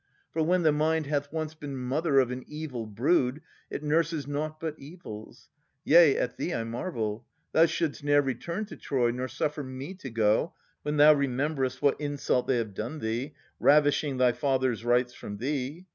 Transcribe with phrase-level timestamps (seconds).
[0.33, 3.39] For when the mind Hath once been mother of an evil brood.
[3.69, 5.51] It nurses nought but evils.
[5.83, 7.27] Yea, at thee I marvel.
[7.51, 12.01] Thou should'st ne'er return to Troy, Nor suffer me to go, when thou remember'st What
[12.01, 15.85] insult they have done thee, ravishing Thy father's rights from thee.